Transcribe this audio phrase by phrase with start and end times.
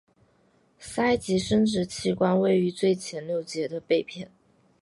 [0.79, 4.31] 鳃及生殖器官位于最前六节的背片。